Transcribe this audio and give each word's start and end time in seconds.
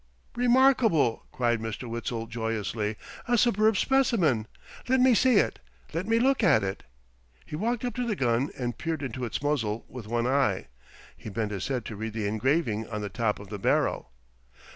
"Remarkable!" 0.35 1.27
cried 1.31 1.59
Mr. 1.59 1.87
Witzel 1.87 2.25
joyously. 2.25 2.95
"A 3.27 3.37
superb 3.37 3.77
specimen. 3.77 4.47
Let 4.89 4.99
me 4.99 5.13
see 5.13 5.35
it. 5.35 5.59
Let 5.93 6.07
me 6.07 6.17
look 6.17 6.43
at 6.43 6.63
it." 6.63 6.81
He 7.45 7.55
walked 7.55 7.85
up 7.85 7.93
to 7.97 8.07
the 8.07 8.15
gun 8.15 8.49
and 8.57 8.75
peered 8.79 9.03
into 9.03 9.25
its 9.25 9.43
muzzle 9.43 9.85
with 9.87 10.07
one 10.07 10.25
eye. 10.25 10.69
He 11.15 11.29
bent 11.29 11.51
his 11.51 11.67
head 11.67 11.85
to 11.85 11.95
read 11.95 12.13
the 12.13 12.25
engraving 12.25 12.89
on 12.89 13.01
the 13.01 13.09
top 13.09 13.37
of 13.37 13.49
the 13.49 13.59
barrel. 13.59 14.09